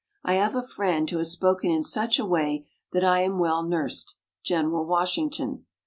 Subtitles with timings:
[0.23, 3.61] I have a friend who has spoken in such a way that I am well
[3.61, 5.67] nursed General Washington.